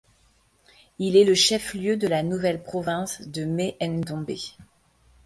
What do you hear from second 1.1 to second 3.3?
est le Chef-lieu de la nouvelle Province